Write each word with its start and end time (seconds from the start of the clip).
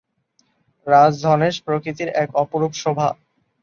রাজ 0.87 1.13
ধনেশ 1.23 1.55
প্রকৃতির 1.65 2.09
এক 2.15 2.29
অপরূপ 2.35 2.71
শোভা। 2.73 3.09